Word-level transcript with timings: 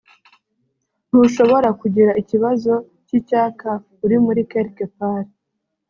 ntushobora 1.07 1.69
kugira 1.81 2.11
ikibazo 2.21 2.73
cy'icyaka 3.07 3.69
uri 4.05 4.17
muri 4.25 4.41
Quelque 4.49 4.85
part 4.97 5.29